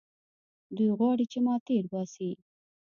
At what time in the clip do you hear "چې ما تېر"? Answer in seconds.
1.31-1.83